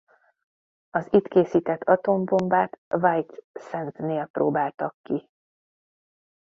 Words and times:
Az 0.89 1.07
itt 1.11 1.27
készített 1.27 1.81
atombombát 1.83 2.79
White 2.89 3.35
Sandsnél 3.59 4.25
próbáltak 4.25 4.95
ki. 5.01 5.29